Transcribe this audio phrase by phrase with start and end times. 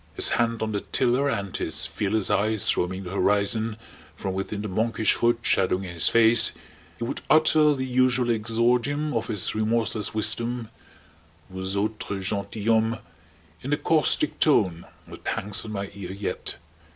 [0.15, 3.77] His hand on the tiller and his fearless eyes roaming the horizon
[4.15, 6.53] from within the monkish hood shadowing his face,
[6.97, 10.69] he would utter the usual exordium of his remorseless wisdom:
[11.51, 12.97] "Vous autres gentilhommes!"
[13.61, 16.55] in a caustic tone that hangs on my ear yet.